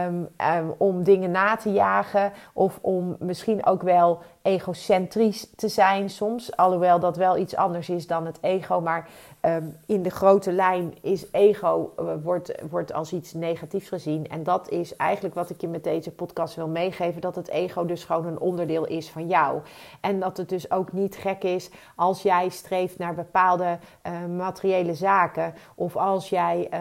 um, 0.06 0.28
um, 0.56 0.74
om 0.78 1.02
dingen 1.02 1.30
na 1.30 1.56
te 1.56 1.72
jagen 1.72 2.32
of 2.52 2.78
om 2.80 3.16
misschien 3.18 3.66
ook 3.66 3.82
wel 3.82 4.20
egocentrisch 4.46 5.48
te 5.56 5.68
zijn 5.68 6.10
soms. 6.10 6.56
Alhoewel 6.56 7.00
dat 7.00 7.16
wel 7.16 7.36
iets 7.36 7.56
anders 7.56 7.88
is 7.88 8.06
dan 8.06 8.26
het 8.26 8.38
ego. 8.40 8.80
Maar 8.80 9.08
um, 9.42 9.76
in 9.86 10.02
de 10.02 10.10
grote 10.10 10.52
lijn 10.52 10.94
is 11.00 11.26
ego, 11.32 11.92
uh, 12.00 12.06
wordt, 12.22 12.54
wordt 12.70 12.92
als 12.92 13.12
iets 13.12 13.32
negatiefs 13.32 13.88
gezien. 13.88 14.28
En 14.28 14.42
dat 14.42 14.70
is 14.70 14.96
eigenlijk 14.96 15.34
wat 15.34 15.50
ik 15.50 15.60
je 15.60 15.68
met 15.68 15.84
deze 15.84 16.10
podcast 16.10 16.54
wil 16.54 16.68
meegeven. 16.68 17.20
Dat 17.20 17.34
het 17.34 17.48
ego 17.48 17.84
dus 17.84 18.04
gewoon 18.04 18.26
een 18.26 18.38
onderdeel 18.38 18.86
is 18.86 19.10
van 19.10 19.26
jou. 19.26 19.60
En 20.00 20.20
dat 20.20 20.36
het 20.36 20.48
dus 20.48 20.70
ook 20.70 20.92
niet 20.92 21.16
gek 21.16 21.42
is 21.44 21.70
als 21.96 22.22
jij 22.22 22.48
streeft 22.48 22.98
naar 22.98 23.14
bepaalde 23.14 23.78
uh, 24.06 24.36
materiële 24.36 24.94
zaken. 24.94 25.54
Of 25.74 25.96
als 25.96 26.28
jij 26.28 26.68
uh, 26.72 26.80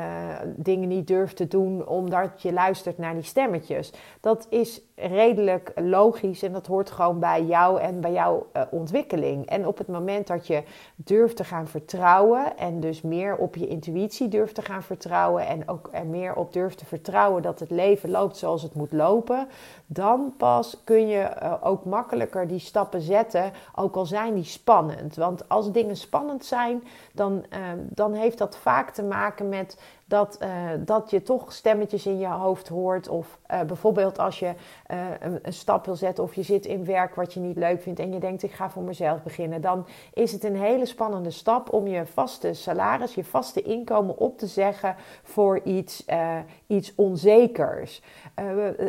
dingen 0.55 0.88
niet 0.88 1.07
durft 1.07 1.36
te 1.36 1.48
doen 1.48 1.88
omdat 1.88 2.41
je 2.41 2.53
luistert 2.53 2.98
naar 2.98 3.13
die 3.13 3.24
stemmetjes. 3.24 3.93
Dat 4.22 4.48
is 4.50 4.81
redelijk 4.95 5.72
logisch 5.75 6.43
en 6.43 6.51
dat 6.51 6.67
hoort 6.67 6.91
gewoon 6.91 7.19
bij 7.19 7.43
jou 7.43 7.54
en 7.55 8.01
bij 8.01 8.12
jouw 8.12 8.47
uh, 8.53 8.62
ontwikkeling. 8.71 9.45
En 9.45 9.67
op 9.67 9.77
het 9.77 9.88
moment 9.88 10.27
dat 10.27 10.47
je 10.47 10.63
durft 10.95 11.35
te 11.35 11.43
gaan 11.43 11.67
vertrouwen 11.67 12.57
en 12.57 12.79
dus 12.79 13.01
meer 13.01 13.35
op 13.35 13.55
je 13.55 13.67
intuïtie 13.67 14.27
durft 14.27 14.55
te 14.55 14.62
gaan 14.62 14.83
vertrouwen 14.83 15.47
en 15.47 15.69
ook 15.69 15.89
er 15.91 16.05
meer 16.05 16.35
op 16.35 16.53
durft 16.53 16.77
te 16.77 16.85
vertrouwen 16.85 17.41
dat 17.41 17.59
het 17.59 17.69
leven 17.69 18.09
loopt 18.09 18.38
zoals 18.38 18.62
het 18.62 18.74
moet 18.74 18.91
lopen, 18.91 19.47
dan 19.87 20.33
pas 20.37 20.81
kun 20.83 21.07
je 21.07 21.29
uh, 21.43 21.53
ook 21.61 21.85
makkelijker 21.85 22.47
die 22.47 22.59
stappen 22.59 23.01
zetten, 23.01 23.51
ook 23.75 23.95
al 23.95 24.05
zijn 24.05 24.33
die 24.33 24.43
spannend. 24.43 25.15
Want 25.15 25.49
als 25.49 25.71
dingen 25.71 25.97
spannend 25.97 26.45
zijn, 26.45 26.83
dan, 27.13 27.45
uh, 27.53 27.59
dan 27.79 28.13
heeft 28.13 28.37
dat 28.37 28.57
vaak 28.57 28.89
te 28.89 29.03
maken 29.03 29.49
met 29.49 29.77
dat, 30.07 30.37
uh, 30.41 30.49
dat 30.79 31.09
je 31.09 31.21
toch 31.21 31.53
stemmetjes 31.53 32.05
in 32.05 32.17
je 32.17 32.27
hoofd 32.27 32.67
hoort. 32.67 33.07
Of 33.07 33.39
uh, 33.51 33.61
bijvoorbeeld 33.61 34.19
als 34.19 34.39
je 34.39 34.53
een, 34.87 35.39
een, 35.41 35.53
stap 35.53 35.85
wil 35.85 35.95
zetten 35.95 36.23
of 36.23 36.33
je 36.33 36.43
zit 36.43 36.65
in 36.65 36.85
werk 36.85 37.15
wat 37.15 37.33
je 37.33 37.39
niet 37.39 37.57
leuk 37.57 37.81
vindt 37.81 37.99
en 37.99 38.13
je 38.13 38.19
denkt 38.19 38.43
ik 38.43 38.51
ga 38.51 38.69
voor 38.69 38.83
mezelf 38.83 39.23
beginnen. 39.23 39.61
Dan 39.61 39.85
is 40.13 40.31
het 40.31 40.43
een 40.43 40.55
hele 40.55 40.85
spannende 40.85 41.31
stap 41.31 41.73
om 41.73 41.87
je 41.87 42.05
vaste 42.05 42.53
salaris, 42.53 43.15
je 43.15 43.23
vaste 43.23 43.61
inkomen 43.61 44.17
op 44.17 44.37
te 44.37 44.47
zeggen 44.47 44.95
voor 45.23 45.59
iets, 45.63 46.05
iets 46.67 46.95
onzekers. 46.95 48.01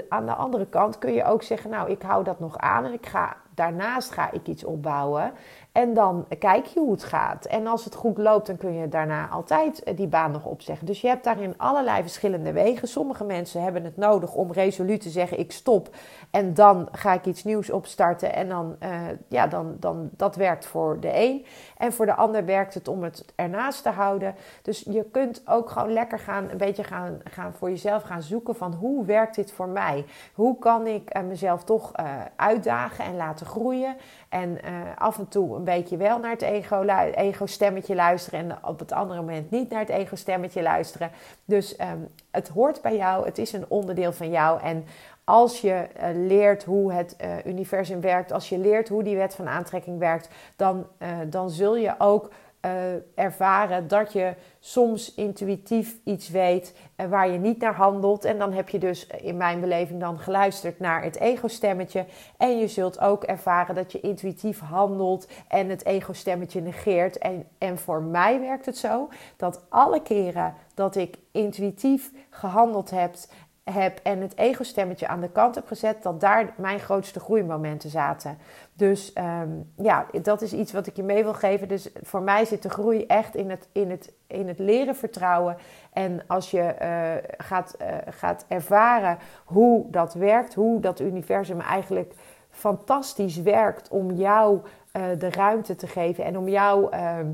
aan 0.09 0.27
de 0.27 0.35
andere 0.35 0.67
kant 0.67 0.86
kun 0.99 1.13
je 1.13 1.25
ook 1.25 1.43
zeggen 1.43 1.71
nou 1.71 1.91
ik 1.91 2.03
hou 2.03 2.25
dat 2.25 2.41
nog 2.41 2.59
aan 2.59 2.85
en 2.85 2.93
ik 2.93 3.07
ga 3.07 3.37
daarnaast 3.57 4.11
ga 4.11 4.31
ik 4.31 4.47
iets 4.47 4.65
opbouwen. 4.65 5.33
En 5.77 5.95
dan 5.95 6.27
kijk 6.39 6.67
je 6.67 6.81
hoe 6.81 6.93
het 6.93 7.05
gaat. 7.05 7.45
En 7.45 7.67
als 7.67 7.85
het 7.85 7.95
goed 7.95 8.19
loopt, 8.19 8.47
dan 8.47 8.57
kun 8.57 8.75
je 8.75 8.89
daarna 8.89 9.29
altijd 9.29 9.83
eh, 9.83 9.97
die 9.97 10.07
baan 10.07 10.31
nog 10.31 10.45
opzeggen. 10.45 10.87
Dus 10.87 11.01
je 11.01 11.09
hebt 11.09 11.25
daarin 11.25 11.55
allerlei 11.57 12.03
verschillende 12.03 12.53
wegen. 12.53 12.89
Sommige 12.89 13.25
mensen 13.25 13.63
hebben 13.63 13.85
het 13.85 13.97
nodig 13.97 14.35
om 14.35 14.53
resoluut 14.53 15.01
te 15.01 15.09
zeggen: 15.09 15.39
ik 15.39 15.53
stop. 15.53 15.89
En 16.31 16.55
dan 16.55 16.89
ga 16.93 17.13
ik 17.13 17.27
iets 17.27 17.45
nieuws 17.45 17.71
opstarten. 17.71 18.35
En 18.35 18.49
dan, 18.49 18.77
uh, 18.83 18.91
ja, 19.29 19.47
dan, 19.47 19.77
dan, 19.81 20.11
dat 20.13 20.37
werkt 20.37 20.67
voor 20.67 21.01
de 21.01 21.11
een. 21.15 21.47
En 21.77 21.93
voor 21.93 22.07
de 22.07 22.15
ander 22.15 22.45
werkt 22.45 22.75
het 22.75 22.89
om 22.89 23.03
het 23.03 23.25
ernaast 23.35 23.83
te 23.83 23.91
houden. 23.91 24.35
Dus 24.63 24.85
je 24.91 25.05
kunt 25.05 25.43
ook 25.47 25.71
gewoon 25.71 25.93
lekker 25.93 26.19
gaan, 26.19 26.51
een 26.51 26.57
beetje 26.57 26.85
gaan, 26.85 27.21
gaan 27.25 27.53
voor 27.53 27.71
jezelf 27.71 28.03
gaan 28.03 28.23
zoeken 28.23 28.55
van 28.55 28.73
hoe 28.73 29.05
werkt 29.05 29.35
dit 29.35 29.53
voor 29.53 29.69
mij? 29.69 30.05
Hoe 30.35 30.59
kan 30.59 30.87
ik 30.87 31.17
uh, 31.17 31.23
mezelf 31.23 31.65
toch 31.65 31.93
uitdagen 32.37 33.05
en 33.05 33.17
laten 33.17 33.47
groeien? 33.47 33.97
En 34.29 34.59
af 34.99 35.19
en 35.19 35.29
toe 35.29 35.57
een 35.57 35.65
beetje 35.67 35.97
wel 35.97 36.19
naar 36.19 36.31
het 36.31 37.17
ego-stemmetje 37.17 37.93
ego 37.93 38.03
luisteren 38.03 38.41
en 38.41 38.59
op 38.65 38.79
het 38.79 38.93
andere 38.93 39.21
moment 39.21 39.51
niet 39.51 39.71
naar 39.71 39.81
het 39.81 39.89
ego-stemmetje 39.89 40.63
luisteren. 40.63 41.11
Dus 41.45 41.81
um, 41.81 42.09
het 42.31 42.49
hoort 42.49 42.83
bij 42.83 42.97
jou, 42.97 43.25
het 43.25 43.39
is 43.39 43.53
een 43.53 43.65
onderdeel 43.69 44.13
van 44.13 44.31
jou. 44.31 44.61
En 44.61 44.85
als 45.25 45.61
je 45.61 45.87
uh, 45.97 46.09
leert 46.27 46.65
hoe 46.65 46.93
het 46.93 47.17
uh, 47.21 47.45
universum 47.45 48.01
werkt, 48.01 48.33
als 48.33 48.49
je 48.49 48.59
leert 48.59 48.89
hoe 48.89 49.03
die 49.03 49.17
wet 49.17 49.35
van 49.35 49.49
aantrekking 49.49 49.99
werkt, 49.99 50.29
dan, 50.57 50.87
uh, 50.99 51.09
dan 51.27 51.51
zul 51.51 51.77
je 51.77 51.95
ook 51.99 52.31
ervaren 53.15 53.89
dat 53.89 54.13
je 54.13 54.35
soms 54.61 55.15
intuïtief 55.15 55.97
iets 56.05 56.29
weet 56.29 56.75
waar 57.09 57.31
je 57.31 57.39
niet 57.39 57.61
naar 57.61 57.75
handelt. 57.75 58.25
En 58.25 58.39
dan 58.39 58.53
heb 58.53 58.69
je 58.69 58.79
dus 58.79 59.07
in 59.07 59.37
mijn 59.37 59.61
beleving 59.61 60.01
dan 60.01 60.19
geluisterd 60.19 60.79
naar 60.79 61.03
het 61.03 61.21
ego-stemmetje. 61.21 62.07
En 62.37 62.59
je 62.59 62.69
zult 62.69 63.01
ook 63.01 63.25
ervaren 63.25 63.75
dat 63.75 63.93
je 63.93 64.01
intuïtief 64.01 64.61
handelt 64.61 65.29
en 65.49 65.69
het 65.69 65.85
ego-stemmetje 65.85 66.61
negeert. 66.61 67.19
En, 67.19 67.49
en 67.59 67.79
voor 67.79 68.03
mij 68.03 68.41
werkt 68.41 68.67
het 68.67 68.77
zo 68.77 69.09
dat 69.37 69.63
alle 69.69 70.03
keren 70.03 70.55
dat 70.75 70.97
ik 70.97 71.19
intuïtief 71.33 72.11
gehandeld 72.31 72.91
heb 72.91 73.15
heb 73.71 74.01
en 74.03 74.21
het 74.21 74.37
ego-stemmetje 74.37 75.09
aan 75.09 75.21
de 75.21 75.29
kant 75.29 75.55
heb 75.55 75.67
gezet, 75.67 76.03
dat 76.03 76.21
daar 76.21 76.53
mijn 76.57 76.79
grootste 76.79 77.21
groeimomenten 77.21 77.91
zaten. 77.91 78.39
Dus 78.73 79.13
um, 79.19 79.73
ja, 79.77 80.07
dat 80.23 80.43
is 80.43 80.53
iets 80.53 80.73
wat 80.73 80.87
ik 80.87 80.97
je 80.97 81.03
mee 81.03 81.23
wil 81.23 81.35
geven. 81.35 81.69
Dus 81.69 81.91
voor 82.03 82.23
mij 82.23 82.45
zit 82.45 82.63
de 82.63 82.69
groei 82.69 83.07
echt 83.07 83.35
in 83.35 83.51
het, 83.51 83.69
in 83.73 83.91
het, 83.91 84.13
in 84.27 84.49
het 84.49 84.59
leren 84.59 84.97
vertrouwen. 84.97 85.57
En 85.93 86.23
als 86.27 86.51
je 86.51 86.75
uh, 86.83 87.31
gaat, 87.47 87.77
uh, 87.81 87.89
gaat 88.11 88.45
ervaren 88.49 89.19
hoe 89.45 89.91
dat 89.91 90.15
werkt, 90.15 90.55
hoe 90.55 90.81
dat 90.81 91.01
universum 91.01 91.61
eigenlijk 91.61 92.15
fantastisch 92.51 93.37
werkt 93.37 93.89
om 93.89 94.11
jou 94.11 94.61
uh, 94.93 95.03
de 95.19 95.31
ruimte 95.31 95.75
te 95.75 95.87
geven 95.87 96.25
en 96.25 96.39
om 96.39 96.49
jou 96.49 96.91
ehm, 96.91 97.27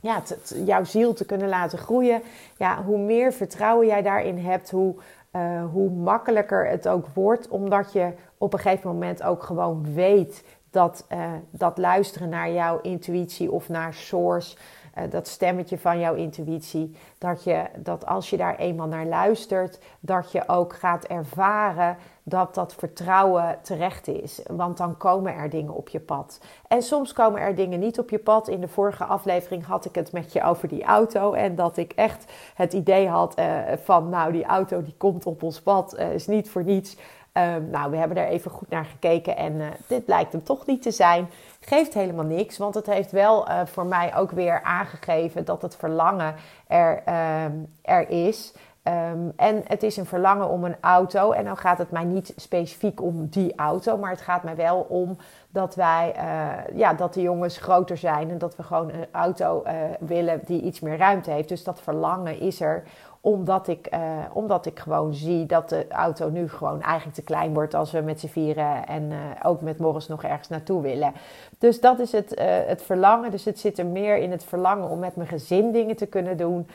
ja, 0.00 0.22
jouw 0.64 0.84
ziel 0.84 1.12
te 1.12 1.24
kunnen 1.24 1.48
laten 1.48 1.78
groeien. 1.78 2.22
Ja, 2.56 2.82
hoe 2.82 2.98
meer 2.98 3.32
vertrouwen 3.32 3.86
jij 3.86 4.02
daarin 4.02 4.38
hebt, 4.38 4.70
hoe, 4.70 4.94
uh, 5.36 5.64
hoe 5.72 5.90
makkelijker 5.90 6.68
het 6.68 6.88
ook 6.88 7.06
wordt, 7.08 7.48
omdat 7.48 7.92
je 7.92 8.12
op 8.38 8.52
een 8.52 8.58
gegeven 8.58 8.90
moment 8.90 9.22
ook 9.22 9.42
gewoon 9.42 9.94
weet 9.94 10.44
dat, 10.72 11.06
uh, 11.12 11.32
dat 11.50 11.78
luisteren 11.78 12.28
naar 12.28 12.50
jouw 12.50 12.80
intuïtie 12.80 13.50
of 13.52 13.68
naar 13.68 13.94
source, 13.94 14.56
uh, 14.98 15.04
dat 15.10 15.28
stemmetje 15.28 15.78
van 15.78 15.98
jouw 15.98 16.14
intuïtie, 16.14 16.96
dat, 17.18 17.44
je, 17.44 17.64
dat 17.76 18.06
als 18.06 18.30
je 18.30 18.36
daar 18.36 18.56
eenmaal 18.56 18.86
naar 18.86 19.06
luistert, 19.06 19.78
dat 20.00 20.32
je 20.32 20.48
ook 20.48 20.74
gaat 20.74 21.04
ervaren 21.04 21.96
dat 22.22 22.54
dat 22.54 22.74
vertrouwen 22.74 23.58
terecht 23.62 24.08
is. 24.08 24.42
Want 24.46 24.76
dan 24.76 24.96
komen 24.96 25.34
er 25.34 25.50
dingen 25.50 25.74
op 25.74 25.88
je 25.88 26.00
pad. 26.00 26.40
En 26.68 26.82
soms 26.82 27.12
komen 27.12 27.40
er 27.40 27.54
dingen 27.54 27.80
niet 27.80 27.98
op 27.98 28.10
je 28.10 28.18
pad. 28.18 28.48
In 28.48 28.60
de 28.60 28.68
vorige 28.68 29.04
aflevering 29.04 29.66
had 29.66 29.84
ik 29.84 29.94
het 29.94 30.12
met 30.12 30.32
je 30.32 30.42
over 30.42 30.68
die 30.68 30.84
auto. 30.84 31.32
En 31.32 31.54
dat 31.54 31.76
ik 31.76 31.92
echt 31.92 32.32
het 32.54 32.72
idee 32.72 33.08
had 33.08 33.38
uh, 33.38 33.58
van, 33.84 34.08
nou, 34.08 34.32
die 34.32 34.44
auto 34.44 34.82
die 34.82 34.94
komt 34.96 35.26
op 35.26 35.42
ons 35.42 35.60
pad, 35.60 35.98
is 35.98 36.26
niet 36.26 36.50
voor 36.50 36.64
niets. 36.64 36.96
Um, 37.38 37.70
nou, 37.70 37.90
we 37.90 37.96
hebben 37.96 38.16
er 38.16 38.26
even 38.26 38.50
goed 38.50 38.68
naar 38.68 38.84
gekeken 38.84 39.36
en 39.36 39.52
uh, 39.52 39.66
dit 39.86 40.04
blijkt 40.04 40.32
hem 40.32 40.42
toch 40.42 40.66
niet 40.66 40.82
te 40.82 40.90
zijn. 40.90 41.30
Geeft 41.60 41.94
helemaal 41.94 42.24
niks, 42.24 42.58
want 42.58 42.74
het 42.74 42.86
heeft 42.86 43.10
wel 43.10 43.46
voor 43.64 43.86
mij 43.86 44.16
ook 44.16 44.30
weer 44.30 44.62
aangegeven 44.62 45.44
dat 45.44 45.62
het 45.62 45.76
verlangen 45.76 46.34
er, 46.66 47.02
um, 47.44 47.72
er 47.82 48.08
is. 48.08 48.54
Um, 48.84 49.32
en 49.36 49.62
het 49.66 49.82
is 49.82 49.96
een 49.96 50.06
verlangen 50.06 50.48
om 50.48 50.64
een 50.64 50.76
auto. 50.80 51.32
En 51.32 51.44
dan 51.44 51.56
gaat 51.56 51.78
het 51.78 51.90
mij 51.90 52.04
niet 52.04 52.32
specifiek 52.36 53.02
om 53.02 53.26
die 53.26 53.54
auto, 53.56 53.96
maar 53.96 54.10
het 54.10 54.20
gaat 54.20 54.42
mij 54.42 54.56
wel 54.56 54.86
om 54.88 55.16
dat 55.48 55.74
wij, 55.74 56.14
uh, 56.16 56.78
ja, 56.78 56.94
dat 56.94 57.14
de 57.14 57.22
jongens 57.22 57.58
groter 57.58 57.96
zijn 57.96 58.30
en 58.30 58.38
dat 58.38 58.56
we 58.56 58.62
gewoon 58.62 58.90
een 58.90 59.06
auto 59.12 59.62
willen 59.98 60.40
die 60.44 60.62
iets 60.62 60.80
meer 60.80 60.96
ruimte 60.96 61.30
heeft. 61.30 61.48
Dus 61.48 61.64
dat 61.64 61.80
verlangen 61.80 62.40
is 62.40 62.60
er 62.60 62.82
omdat 63.24 63.68
ik, 63.68 63.94
uh, 63.94 64.00
omdat 64.32 64.66
ik 64.66 64.78
gewoon 64.78 65.14
zie 65.14 65.46
dat 65.46 65.68
de 65.68 65.86
auto 65.88 66.30
nu 66.30 66.48
gewoon 66.48 66.82
eigenlijk 66.82 67.14
te 67.14 67.22
klein 67.22 67.54
wordt 67.54 67.74
als 67.74 67.90
we 67.90 68.00
met 68.00 68.20
z'n 68.20 68.26
vieren 68.26 68.86
en 68.86 69.02
uh, 69.02 69.18
ook 69.42 69.60
met 69.60 69.78
Morris 69.78 70.08
nog 70.08 70.22
ergens 70.22 70.48
naartoe 70.48 70.82
willen. 70.82 71.12
Dus 71.58 71.80
dat 71.80 71.98
is 71.98 72.12
het, 72.12 72.38
uh, 72.38 72.44
het 72.66 72.82
verlangen. 72.82 73.30
Dus 73.30 73.44
het 73.44 73.58
zit 73.58 73.78
er 73.78 73.86
meer 73.86 74.16
in 74.16 74.30
het 74.30 74.44
verlangen 74.44 74.88
om 74.88 74.98
met 74.98 75.16
mijn 75.16 75.28
gezin 75.28 75.72
dingen 75.72 75.96
te 75.96 76.06
kunnen 76.06 76.36
doen 76.36 76.68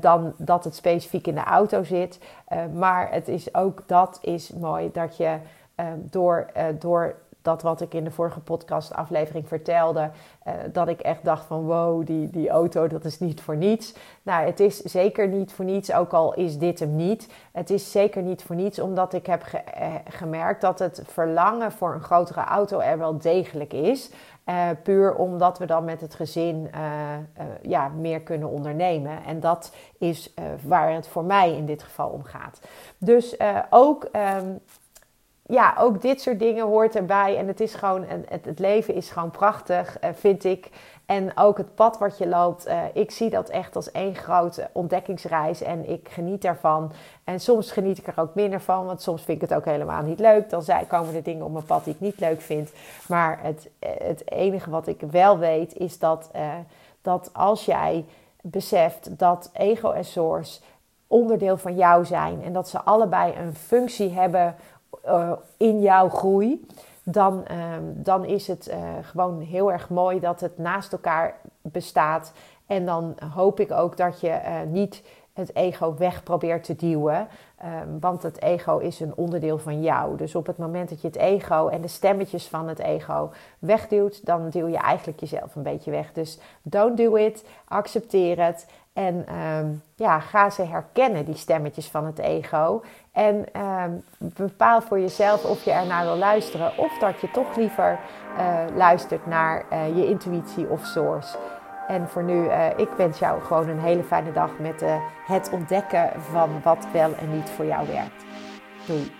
dan 0.00 0.34
dat 0.36 0.64
het 0.64 0.74
specifiek 0.74 1.26
in 1.26 1.34
de 1.34 1.44
auto 1.44 1.82
zit. 1.82 2.18
maar 2.74 3.12
het 3.12 3.28
is 3.28 3.54
ook 3.54 3.82
dat 3.86 4.18
is 4.22 4.52
mooi 4.52 4.90
dat 4.92 5.16
je 5.16 5.36
door, 6.10 6.46
door 6.78 7.14
dat 7.42 7.62
wat 7.62 7.80
ik 7.80 7.94
in 7.94 8.04
de 8.04 8.10
vorige 8.10 8.40
podcast 8.40 8.94
aflevering 8.94 9.48
vertelde, 9.48 10.10
uh, 10.46 10.52
dat 10.72 10.88
ik 10.88 11.00
echt 11.00 11.24
dacht 11.24 11.44
van 11.44 11.64
wow, 11.64 12.06
die, 12.06 12.30
die 12.30 12.48
auto, 12.48 12.86
dat 12.86 13.04
is 13.04 13.18
niet 13.18 13.40
voor 13.40 13.56
niets. 13.56 13.94
Nou, 14.22 14.46
het 14.46 14.60
is 14.60 14.76
zeker 14.76 15.28
niet 15.28 15.52
voor 15.52 15.64
niets, 15.64 15.92
ook 15.92 16.12
al 16.12 16.34
is 16.34 16.58
dit 16.58 16.78
hem 16.78 16.96
niet. 16.96 17.28
Het 17.52 17.70
is 17.70 17.90
zeker 17.90 18.22
niet 18.22 18.42
voor 18.42 18.56
niets, 18.56 18.78
omdat 18.78 19.12
ik 19.12 19.26
heb 19.26 19.42
ge 19.42 19.60
uh, 19.80 19.94
gemerkt 20.08 20.60
dat 20.60 20.78
het 20.78 21.02
verlangen 21.06 21.72
voor 21.72 21.94
een 21.94 22.02
grotere 22.02 22.44
auto 22.44 22.78
er 22.78 22.98
wel 22.98 23.18
degelijk 23.18 23.72
is. 23.72 24.10
Uh, 24.46 24.68
puur 24.82 25.14
omdat 25.14 25.58
we 25.58 25.66
dan 25.66 25.84
met 25.84 26.00
het 26.00 26.14
gezin 26.14 26.70
ja, 27.62 27.88
meer 27.88 28.20
kunnen 28.20 28.48
ondernemen. 28.48 29.24
En 29.24 29.40
dat 29.40 29.74
is 29.98 30.34
waar 30.62 30.92
het 30.92 31.08
voor 31.08 31.24
mij 31.24 31.56
in 31.56 31.66
dit 31.66 31.82
geval 31.82 32.08
om 32.08 32.24
gaat. 32.24 32.60
Dus 32.98 33.36
ook 33.70 34.08
um, 34.12 34.60
ja, 35.50 35.74
ook 35.78 36.02
dit 36.02 36.20
soort 36.20 36.38
dingen 36.38 36.66
hoort 36.66 36.96
erbij. 36.96 37.36
En 37.36 37.46
het 37.46 37.60
is 37.60 37.74
gewoon, 37.74 38.04
het, 38.28 38.44
het 38.44 38.58
leven 38.58 38.94
is 38.94 39.10
gewoon 39.10 39.30
prachtig, 39.30 40.02
uh, 40.04 40.10
vind 40.14 40.44
ik. 40.44 40.70
En 41.06 41.36
ook 41.36 41.58
het 41.58 41.74
pad 41.74 41.98
wat 41.98 42.18
je 42.18 42.28
loopt, 42.28 42.68
uh, 42.68 42.82
ik 42.92 43.10
zie 43.10 43.30
dat 43.30 43.48
echt 43.48 43.76
als 43.76 43.90
één 43.90 44.14
grote 44.14 44.68
ontdekkingsreis. 44.72 45.62
En 45.62 45.88
ik 45.88 46.08
geniet 46.08 46.42
daarvan. 46.42 46.92
En 47.24 47.40
soms 47.40 47.72
geniet 47.72 47.98
ik 47.98 48.06
er 48.06 48.20
ook 48.20 48.34
minder 48.34 48.60
van, 48.60 48.86
want 48.86 49.02
soms 49.02 49.22
vind 49.22 49.42
ik 49.42 49.48
het 49.48 49.58
ook 49.58 49.64
helemaal 49.64 50.02
niet 50.02 50.18
leuk. 50.18 50.50
Dan 50.50 50.62
komen 50.88 51.14
er 51.14 51.22
dingen 51.22 51.44
op 51.44 51.52
mijn 51.52 51.64
pad 51.64 51.84
die 51.84 51.94
ik 51.94 52.00
niet 52.00 52.20
leuk 52.20 52.40
vind. 52.40 52.72
Maar 53.08 53.38
het, 53.42 53.70
het 53.78 54.30
enige 54.30 54.70
wat 54.70 54.86
ik 54.86 55.00
wel 55.10 55.38
weet 55.38 55.76
is 55.76 55.98
dat, 55.98 56.30
dat 57.02 57.30
als 57.32 57.64
jij 57.64 58.04
beseft 58.42 59.18
dat 59.18 59.50
ego 59.52 59.90
en 59.90 60.04
source 60.04 60.60
onderdeel 61.06 61.56
van 61.56 61.76
jou 61.76 62.04
zijn 62.04 62.42
en 62.42 62.52
dat 62.52 62.68
ze 62.68 62.80
allebei 62.80 63.34
een 63.36 63.54
functie 63.54 64.10
hebben 64.10 64.56
uh, 65.06 65.32
in 65.56 65.80
jouw 65.80 66.08
groei, 66.08 66.66
dan, 67.04 67.44
uh, 67.50 67.56
dan 67.82 68.24
is 68.24 68.46
het 68.46 68.68
uh, 68.68 68.76
gewoon 69.02 69.40
heel 69.40 69.72
erg 69.72 69.88
mooi 69.88 70.20
dat 70.20 70.40
het 70.40 70.58
naast 70.58 70.92
elkaar 70.92 71.36
bestaat. 71.62 72.32
En 72.70 72.86
dan 72.86 73.14
hoop 73.34 73.60
ik 73.60 73.72
ook 73.72 73.96
dat 73.96 74.20
je 74.20 74.28
eh, 74.28 74.54
niet 74.66 75.02
het 75.40 75.54
ego 75.54 75.94
weg 75.96 76.22
probeert 76.22 76.64
te 76.64 76.76
duwen. 76.76 77.28
Um, 77.64 78.00
want 78.00 78.22
het 78.22 78.42
ego 78.42 78.78
is 78.78 79.00
een 79.00 79.12
onderdeel 79.16 79.58
van 79.58 79.82
jou. 79.82 80.16
Dus 80.16 80.34
op 80.34 80.46
het 80.46 80.58
moment 80.58 80.88
dat 80.88 81.00
je 81.00 81.06
het 81.06 81.16
ego 81.16 81.68
en 81.68 81.80
de 81.80 81.88
stemmetjes 81.88 82.48
van 82.48 82.68
het 82.68 82.78
ego 82.78 83.30
wegduwt, 83.58 84.26
dan 84.26 84.48
duw 84.48 84.66
je 84.66 84.76
eigenlijk 84.78 85.20
jezelf 85.20 85.54
een 85.54 85.62
beetje 85.62 85.90
weg. 85.90 86.12
Dus 86.12 86.38
don't 86.62 86.96
do 86.96 87.14
it, 87.14 87.44
accepteer 87.68 88.44
het. 88.44 88.66
En 88.92 89.36
um, 89.36 89.82
ja, 89.94 90.20
ga 90.20 90.50
ze 90.50 90.62
herkennen, 90.62 91.24
die 91.24 91.34
stemmetjes 91.34 91.88
van 91.88 92.04
het 92.04 92.18
ego. 92.18 92.82
En 93.12 93.44
um, 93.60 94.04
bepaal 94.18 94.82
voor 94.82 95.00
jezelf 95.00 95.44
of 95.44 95.64
je 95.64 95.70
ernaar 95.70 96.04
wil 96.04 96.16
luisteren. 96.16 96.78
Of 96.78 96.98
dat 96.98 97.20
je 97.20 97.30
toch 97.30 97.56
liever 97.56 97.98
uh, 98.38 98.64
luistert 98.76 99.26
naar 99.26 99.64
uh, 99.72 99.96
je 99.96 100.06
intuïtie 100.06 100.68
of 100.68 100.84
source. 100.84 101.38
En 101.90 102.08
voor 102.08 102.22
nu, 102.22 102.44
uh, 102.44 102.66
ik 102.76 102.88
wens 102.96 103.18
jou 103.18 103.42
gewoon 103.42 103.68
een 103.68 103.80
hele 103.80 104.02
fijne 104.02 104.32
dag 104.32 104.50
met 104.58 104.84
het 105.26 105.50
ontdekken 105.52 106.10
van 106.30 106.50
wat 106.62 106.86
wel 106.92 107.14
en 107.14 107.34
niet 107.34 107.50
voor 107.50 107.64
jou 107.64 107.86
werkt. 107.86 108.24
Doei. 108.86 109.19